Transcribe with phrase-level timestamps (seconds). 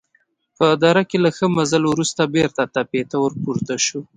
[0.57, 4.01] په دره کې له ښه مزل وروسته بېرته تپې ته ورپورته شوو.